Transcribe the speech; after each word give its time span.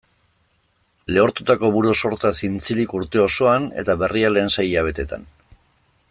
Lehortutako 1.17 1.69
buru-sorta 1.75 2.31
zintzilik 2.39 2.95
urte 3.01 3.21
osoan, 3.27 3.69
eta 3.85 3.97
berria 4.05 4.35
lehen 4.35 4.53
sei 4.57 4.67
hilabeteetan. 4.71 5.29